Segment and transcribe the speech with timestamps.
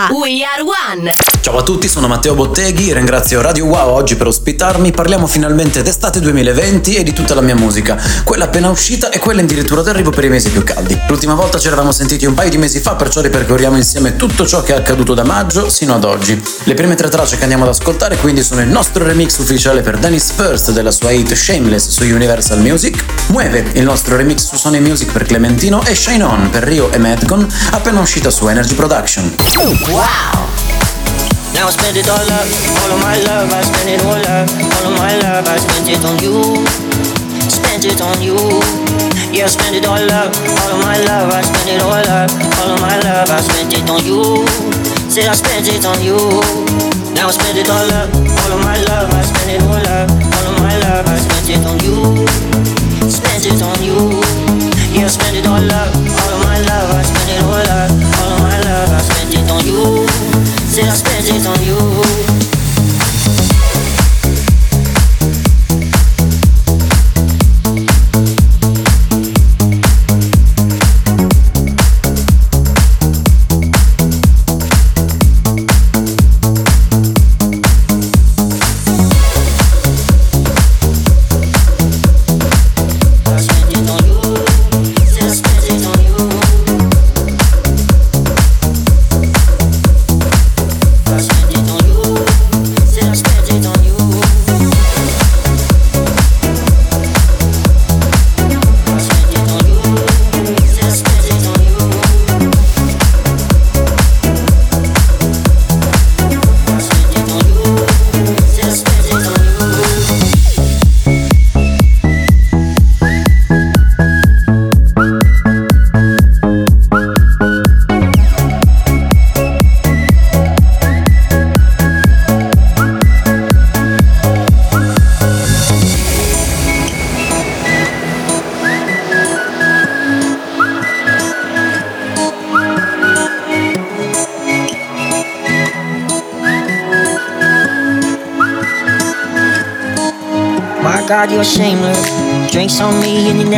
[0.00, 1.12] a We Are One.
[1.42, 4.92] Ciao a tutti, sono Matteo Botteghi, ringrazio Radio Wow oggi per ospitarmi.
[4.92, 9.42] Parliamo finalmente d'estate 2020 e di tutta la mia musica, quella appena uscita e quella
[9.42, 10.98] addirittura d'arrivo per i mesi più caldi.
[11.08, 14.62] L'ultima volta ci eravamo sentiti un paio di mesi fa, perciò ripercorriamo insieme tutto ciò
[14.62, 16.40] che è accaduto da maggio sino ad oggi.
[16.64, 19.98] Le prime tre tracce che andiamo ad ascoltare quindi sono il nostro remix ufficiale per
[19.98, 24.78] Dennis First della sua hit Shameless su Universal Music, Mueve, il nostro remix su Sony
[24.78, 29.34] Music per Clementino e Shine On per Rio e Madcon, appena uscita su Energy Production.
[29.90, 30.46] Wow!
[31.50, 32.46] Now I spend it all up,
[32.78, 34.46] all of my love, I spend it all up,
[34.78, 36.62] all of my love, I spend it on you,
[37.50, 38.38] spend it on you.
[39.34, 42.30] Yeah, I spend it all up, all of my love, I spend it all up,
[42.62, 44.46] all of my love, I spend it on you.
[45.10, 46.14] Say I spend it on you.
[47.18, 50.06] Now I spend it all up, all of my love, I spend it all up,
[50.06, 51.98] all of my love, I spend it on you,
[53.10, 54.22] spend it on you.
[54.94, 56.29] Yeah, I spend it all up, all
[61.22, 61.99] It on you.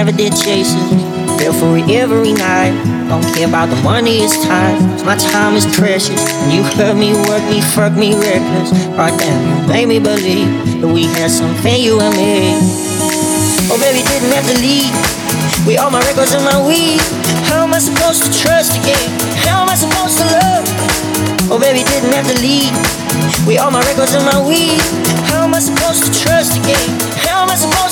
[0.05, 1.39] Never did chase it.
[1.39, 2.75] Feel for it every night.
[3.07, 4.75] Don't care about the money, it's time.
[5.07, 6.19] My time is precious.
[6.51, 8.75] You hurt me, work me, fuck me reckless.
[8.99, 10.51] Right damn, you made me believe
[10.83, 12.59] that we had something, you and me.
[13.71, 14.91] Oh, baby, didn't have to leave.
[15.71, 16.99] We all my records and my weed.
[17.47, 19.07] How am I supposed to trust again?
[19.47, 20.67] How am I supposed to love?
[21.47, 22.75] Oh, baby, didn't have to leave.
[23.47, 24.83] We all my records and my weed.
[25.31, 26.91] How am I supposed to trust again?
[27.23, 27.92] How am I supposed?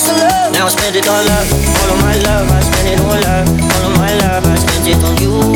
[0.53, 1.47] Now I spend it all up,
[1.81, 2.51] all of my love.
[2.51, 4.47] I spend it all up, all of my love.
[4.47, 5.50] I spend it on you,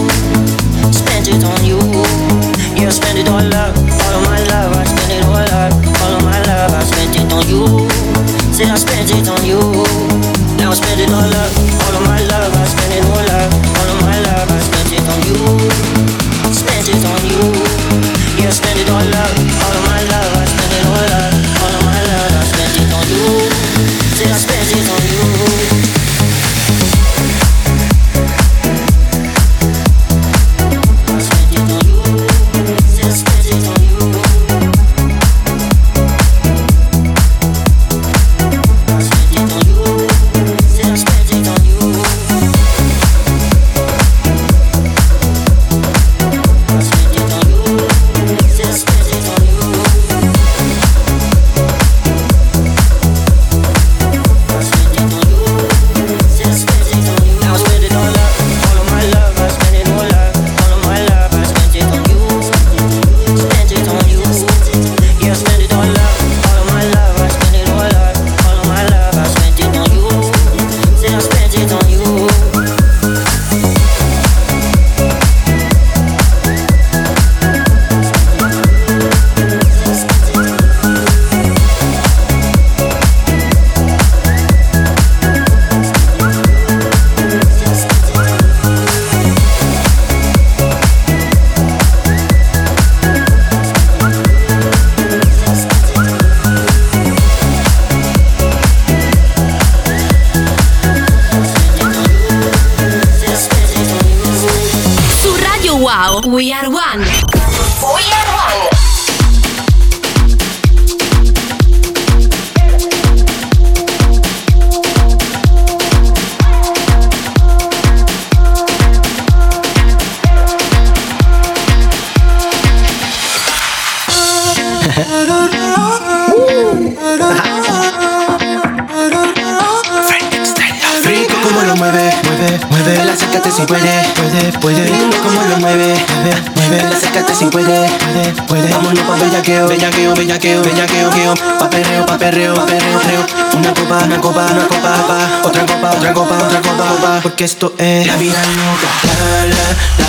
[140.45, 141.35] bellaqueo, bellaqueo, queo.
[141.59, 143.27] Pa' perreo, pa' perreo, pa' perreo, perreo.
[143.57, 145.49] Una copa, una copa, una copa, pa.
[145.49, 147.21] Otra copa, otra copa, otra copa, pa.
[147.23, 148.89] Porque esto es la vida loca.
[149.07, 149.65] La la
[149.99, 150.04] la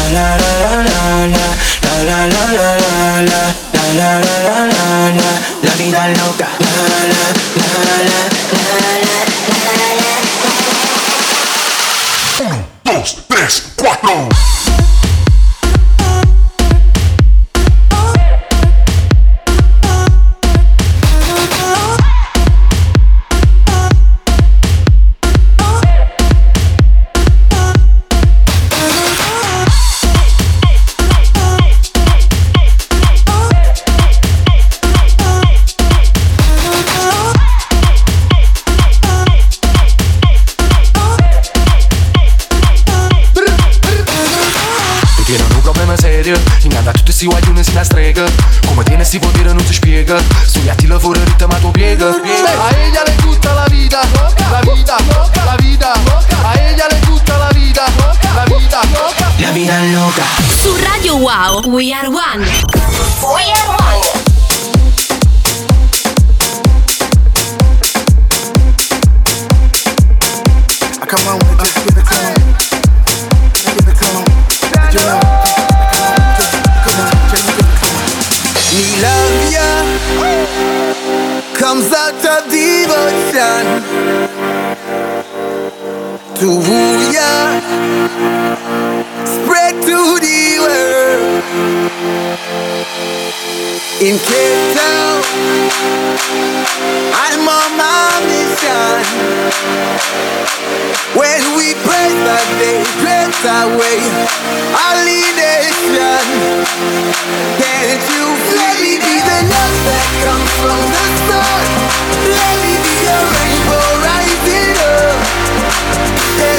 [61.76, 62.05] voy a
[94.06, 95.18] In Cape Town,
[97.26, 99.02] I'm on my mission.
[101.18, 103.98] When we praise that they drift away
[104.78, 106.22] our nation.
[107.58, 111.66] Can't you let me be the love that comes from the sun?
[112.30, 115.18] Let me be a rainbow rising up.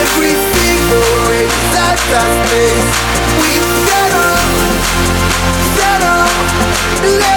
[0.03, 2.91] Every single race that space,
[3.39, 3.55] we
[3.87, 4.51] set up,
[5.79, 6.27] set up.
[7.07, 7.36] Let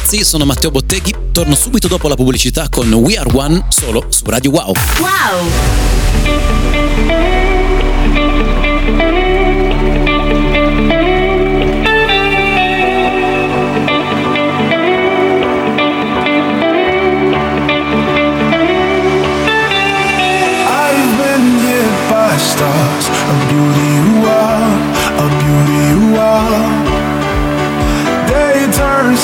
[0.00, 4.24] ragazzi, sono Matteo Botteghi, torno subito dopo la pubblicità con We Are One solo su
[4.24, 4.72] Radio Wow.
[4.98, 6.69] Wow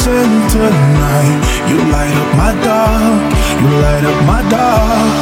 [0.07, 1.43] turns into night.
[1.69, 3.23] You light up my dark.
[3.61, 5.13] You light up my dark.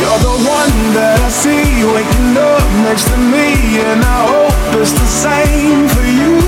[0.00, 4.92] You're the one that I see waking up next to me, and I hope it's
[4.92, 6.40] the same for you.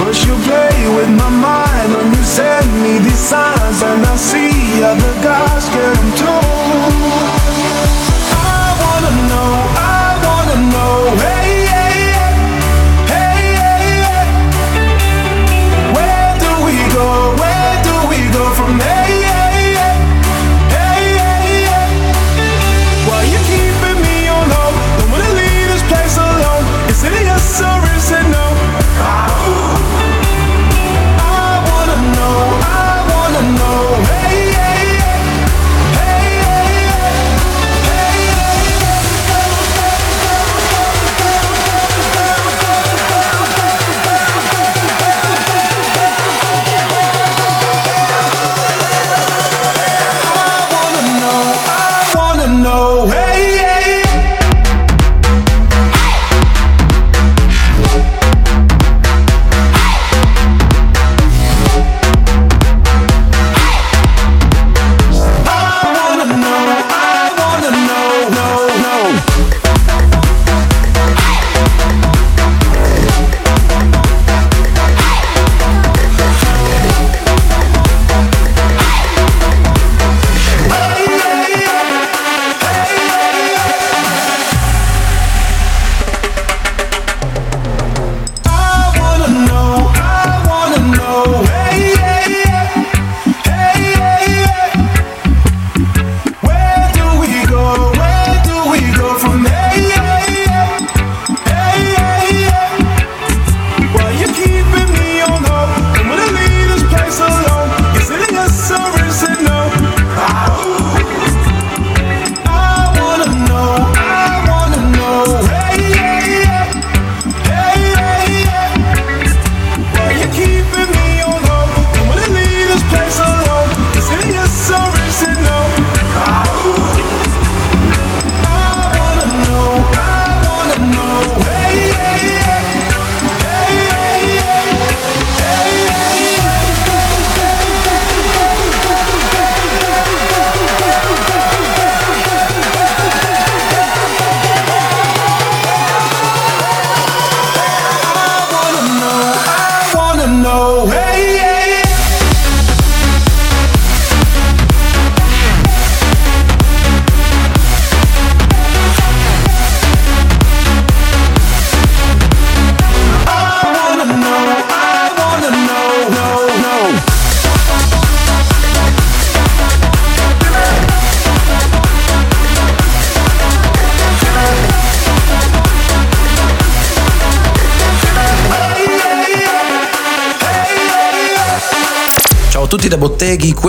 [0.00, 4.82] But you play with my mind when you send me these signs, and I see
[4.82, 7.37] other guys get them too.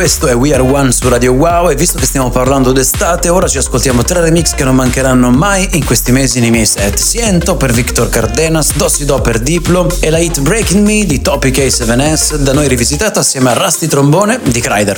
[0.09, 3.47] Questo è We Are One su Radio Wow e visto che stiamo parlando d'estate, ora
[3.47, 6.97] ci ascoltiamo tre remix che non mancheranno mai in questi mesi nei miei set.
[6.97, 11.55] Siento per Victor Cardenas, Dossi Do per Diplo e la hit Breaking Me di Topic
[11.55, 14.97] A7S, da noi rivisitata assieme a Rusty Trombone di Kryder.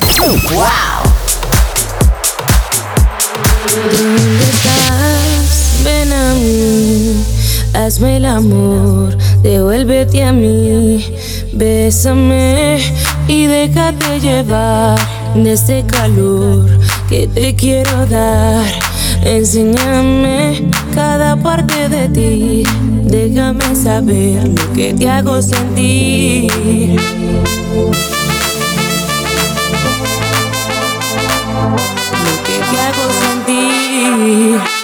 [0.53, 0.69] Wow!
[7.73, 11.03] Hazme el amor, devuélvete a mí,
[11.51, 12.79] bésame
[13.31, 14.99] y déjate llevar
[15.35, 16.67] de este calor
[17.07, 18.65] que te quiero dar.
[19.23, 22.63] Enséñame cada parte de ti,
[23.05, 26.51] déjame saber lo que te hago sentir.
[32.25, 34.80] Lo que te hago sentir.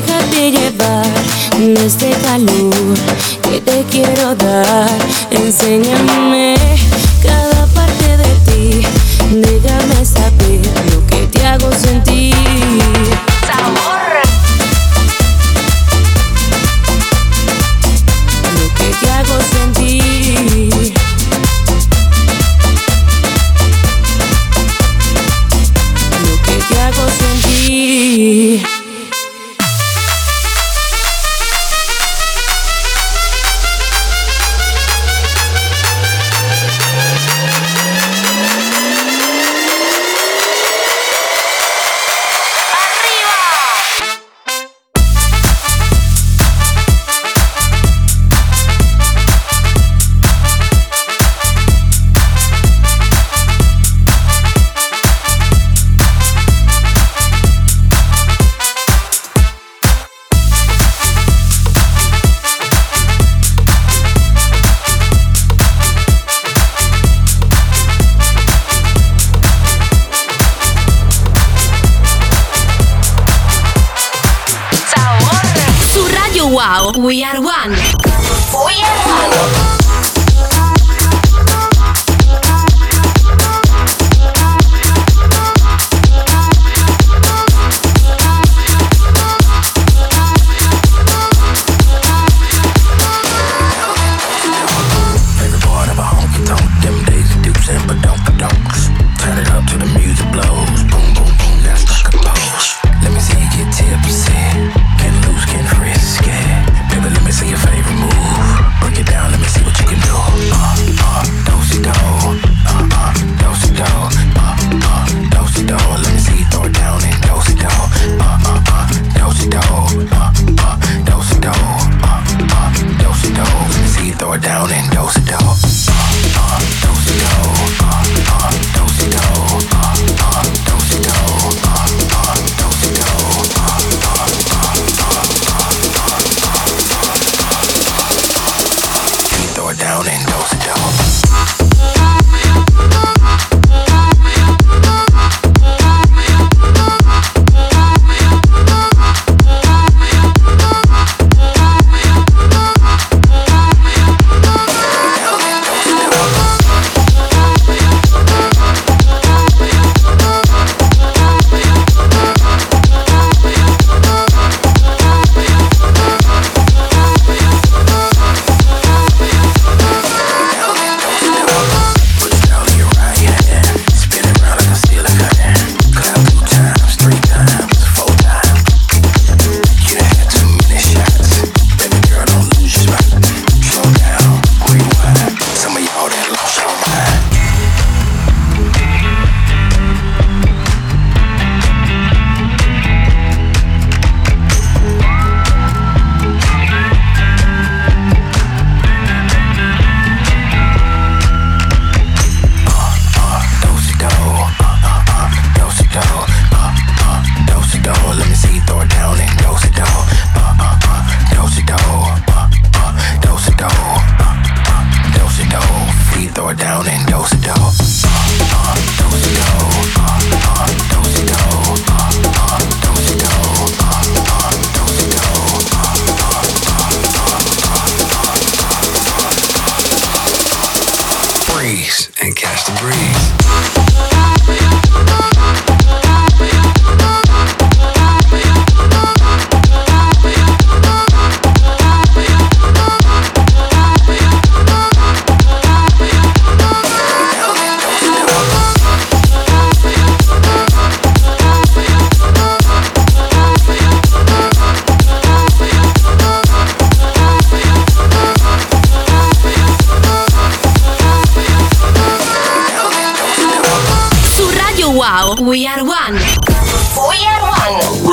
[0.00, 1.06] Déjate llevar
[1.58, 2.94] de este calor
[3.42, 4.88] que te quiero dar.
[5.28, 6.54] Enséñame.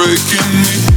[0.06, 0.95] breaking me.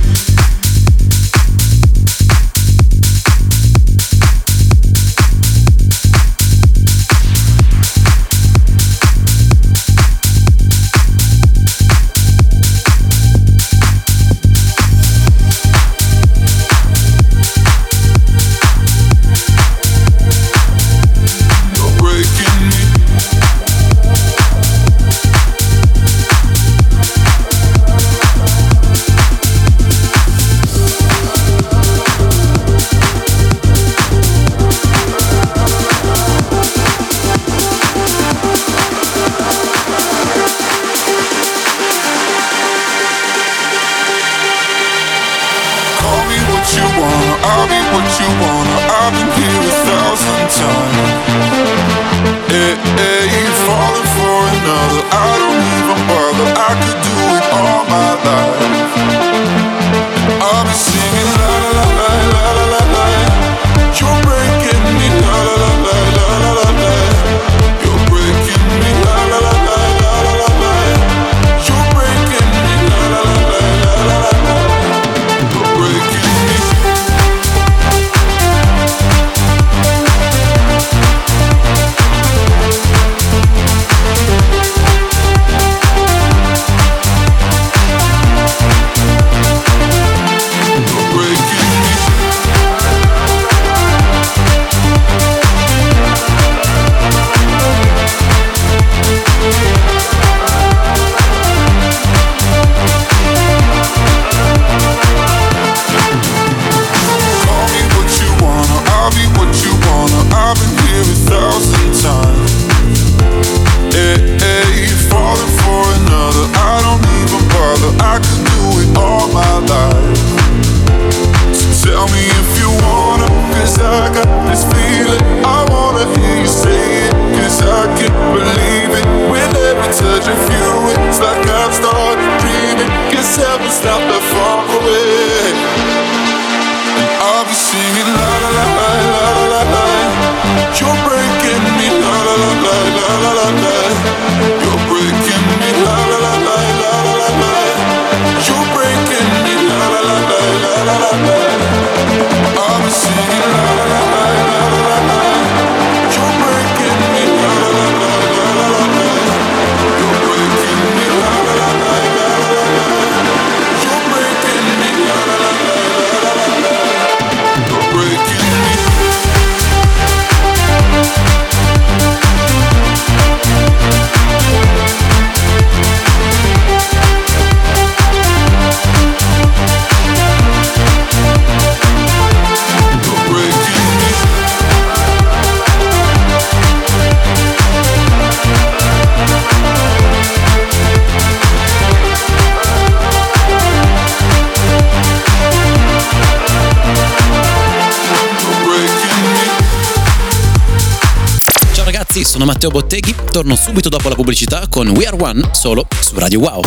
[202.49, 206.63] Matteo Botteghi, torno subito dopo la pubblicità con We Are One solo su Radio Wow.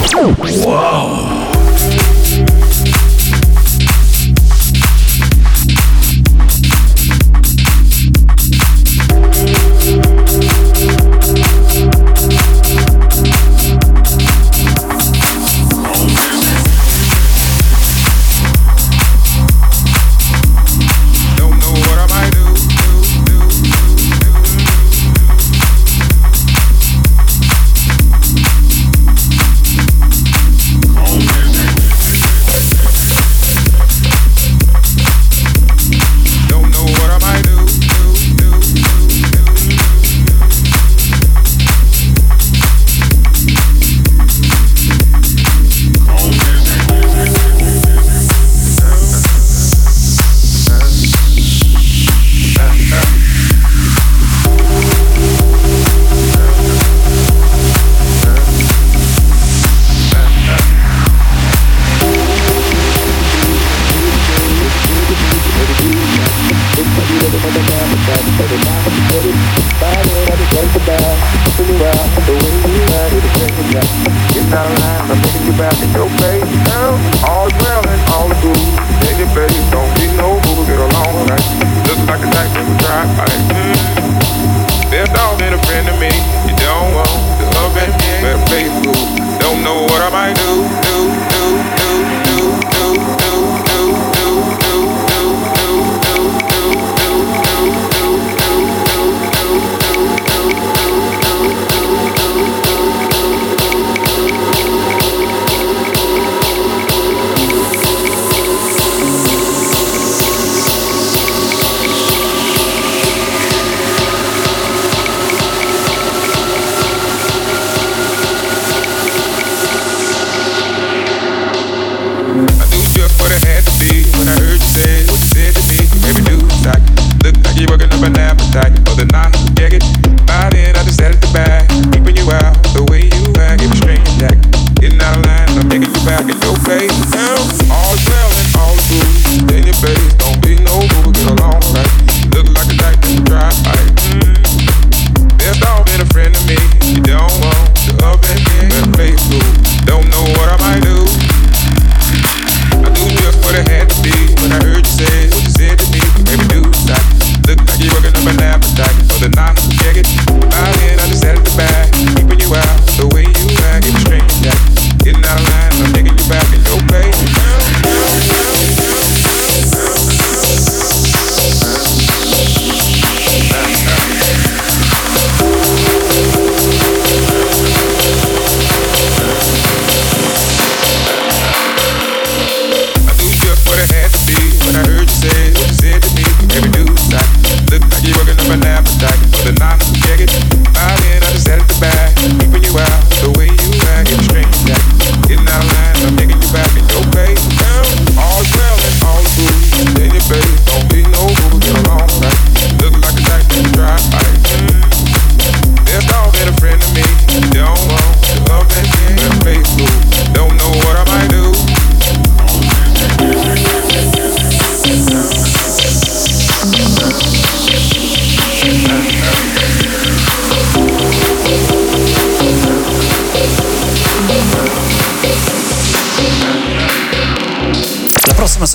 [0.64, 1.51] Wow!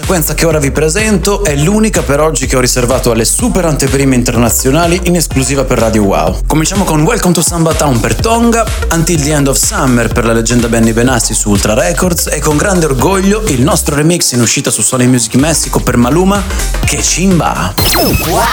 [0.06, 4.14] Sequenza che ora vi presento è l'unica per oggi che ho riservato alle super anteprime
[4.14, 6.42] internazionali in esclusiva per Radio Wow.
[6.46, 10.32] Cominciamo con Welcome to Samba Town per Tonga, Until the End of Summer per la
[10.32, 14.70] leggenda Benny Benassi su Ultra Records e con grande orgoglio il nostro remix in uscita
[14.70, 16.40] su Sony Music Mexico per Maluma,
[16.84, 17.74] Che Chimba.
[17.96, 18.14] Wow!
[18.30, 18.44] Wow,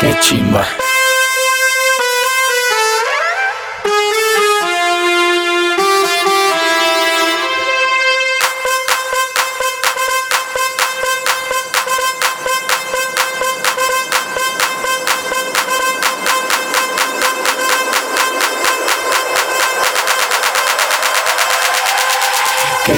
[0.00, 0.79] Que Chimba.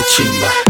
[0.09, 0.62] 请吧。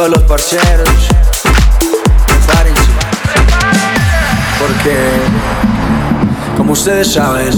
[0.00, 0.88] Todos los parceros,
[2.26, 2.90] prepárense.
[4.58, 4.96] Porque,
[6.56, 7.50] como ustedes saben,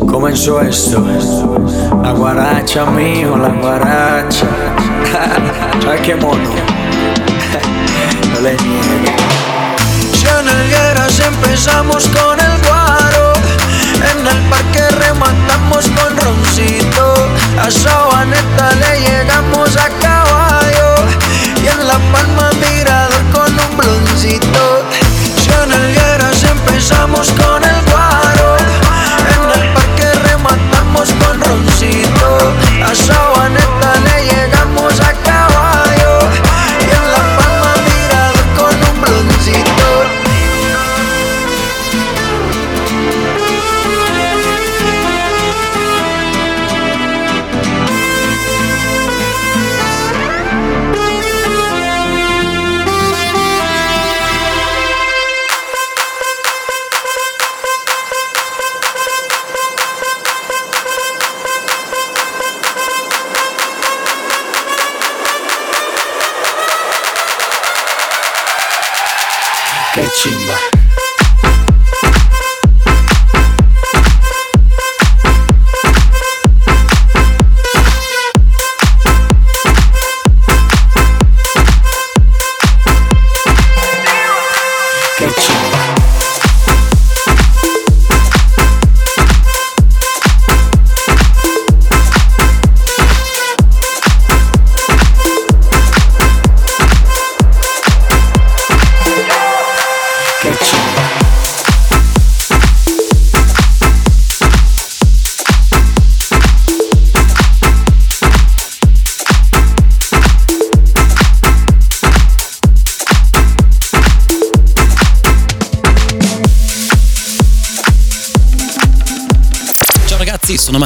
[0.00, 1.06] comenzó esto.
[2.02, 4.48] La guaracha, mijo, la guaracha.
[5.80, 6.42] ¿Sabes qué mono?
[8.34, 9.12] no le niegues.
[10.12, 10.70] Si en el
[11.24, 13.32] empezamos con el guaro,
[13.94, 17.14] en el parque rematamos con roncito,
[17.62, 17.70] a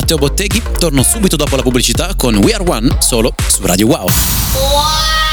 [0.02, 4.08] Matteo Botteghi, torno subito dopo la pubblicità con We Are One solo su Radio Wow.
[4.08, 5.31] I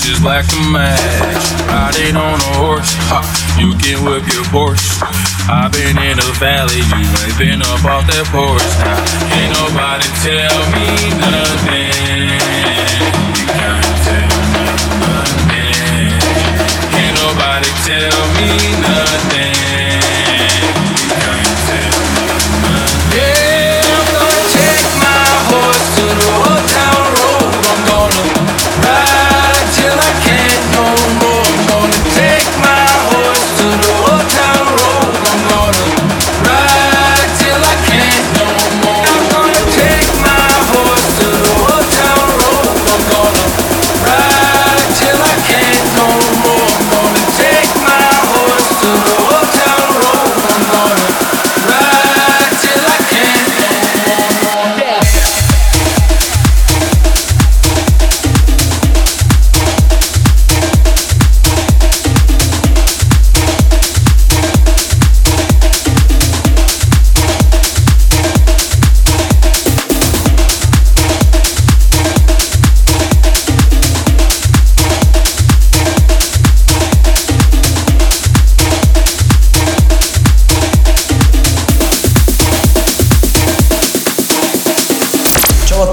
[0.00, 1.44] bushes black to match.
[1.68, 3.20] Riding on a horse, ha,
[3.60, 4.80] you can whip your Porsche.
[5.50, 8.64] I've been in the valley, you ain't been up off that porch.
[8.80, 8.96] Now,
[9.28, 9.89] can't nobody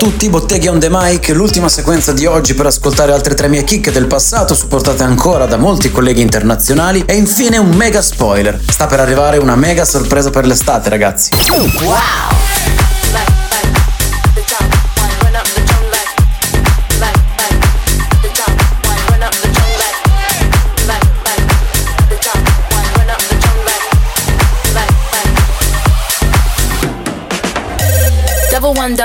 [0.09, 3.91] tutti, Botteghi on the mic, l'ultima sequenza di oggi per ascoltare altre tre mie chicche
[3.91, 8.57] del passato supportate ancora da molti colleghi internazionali e infine un mega spoiler.
[8.69, 11.31] Sta per arrivare una mega sorpresa per l'estate ragazzi.
[11.83, 12.46] Wow!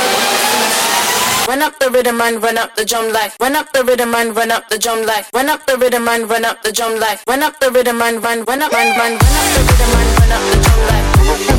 [1.47, 4.35] Run up the rhythm and run up the drum like Run up the rhythm and
[4.35, 7.19] run up the drum like Run up the rhythm and run up the drum like
[7.27, 10.19] Run up the rhythm and run run up run run run up the rhythm and
[10.19, 10.79] run up the drum
[11.49, 11.58] like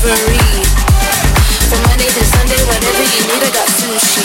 [0.00, 0.38] delivery.
[1.68, 4.24] From Monday to Sunday, whatever you need, I got sushi.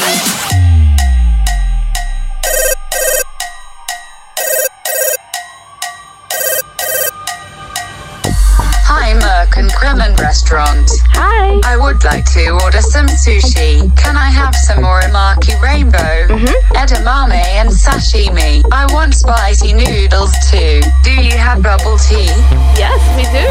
[8.87, 10.89] Hi, Merck and Kremen Restaurant.
[11.11, 11.59] Hi.
[11.65, 13.95] I would like to order some sushi.
[13.97, 16.75] Can I have some uramaki rainbow, mm-hmm.
[16.75, 18.63] edamame, and sashimi?
[18.71, 20.81] I want spicy noodles too.
[21.03, 22.31] Do you have bubble tea?
[22.79, 23.47] Yes, we do.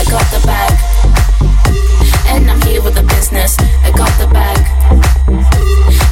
[0.00, 0.93] I got the bag.
[2.34, 3.56] And I'm here with the business.
[3.84, 4.58] I got the bag.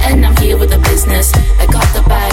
[0.06, 1.32] And I'm here with the business.
[1.58, 2.32] I got the bag.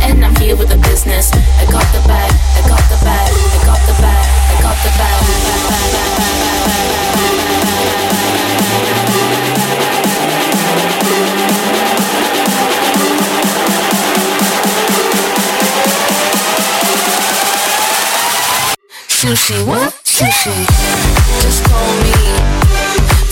[0.00, 1.30] And I'm here with the business.
[1.32, 2.32] I got the bag.
[2.58, 3.30] I got the bag.
[3.30, 4.26] I got the bag.
[4.50, 5.20] I got the bag.
[19.08, 20.03] Sushi, what?
[20.14, 20.54] Sushi.
[21.42, 22.14] Just call me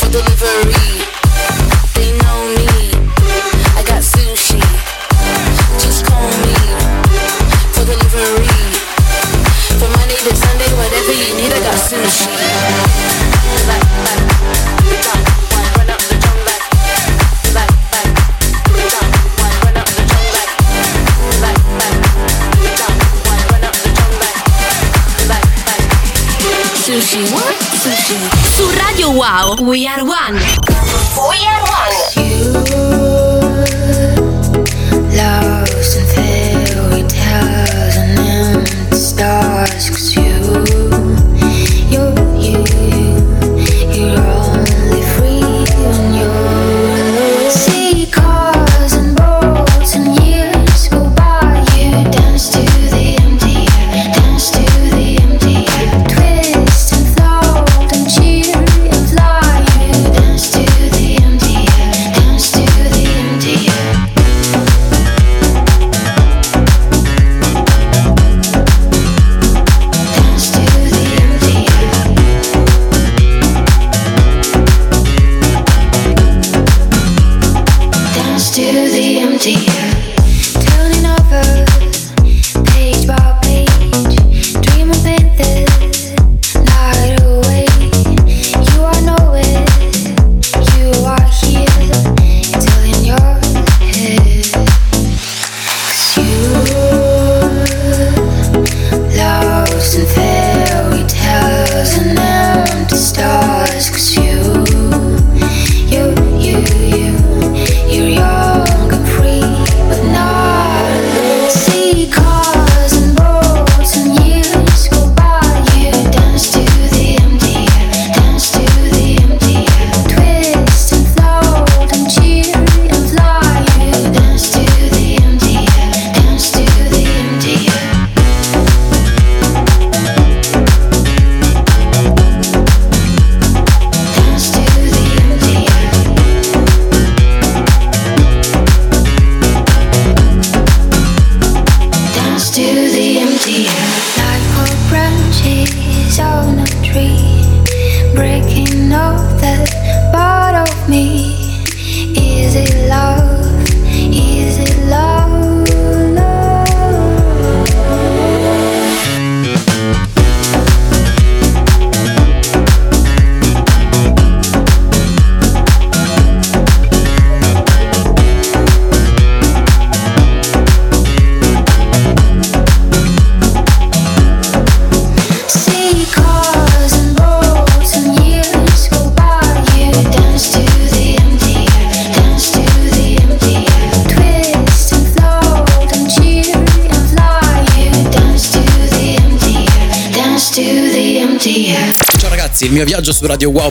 [0.01, 1.07] for delivery.
[1.95, 2.91] They know me.
[3.79, 4.59] I got sushi.
[5.79, 6.55] Just call me
[7.71, 8.49] for delivery.
[9.79, 12.92] From Monday to Sunday, whatever you need, I got sushi.
[27.13, 28.17] Sushi.
[28.57, 30.41] Su Radio Wow, We Are One.
[31.29, 31.93] We Are One.
[33.53, 33.92] Lost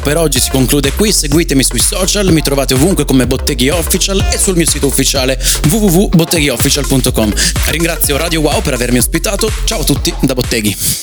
[0.02, 1.12] per oggi si conclude qui.
[1.12, 7.34] Seguitemi sui social, mi trovate ovunque come Botteghi Official e sul mio sito ufficiale www.botteghiofficial.com.
[7.68, 9.52] Ringrazio Radio Wow per avermi ospitato.
[9.66, 11.01] Ciao a tutti da Botteghi.